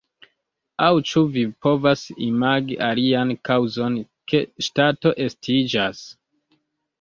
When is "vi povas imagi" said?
1.35-2.77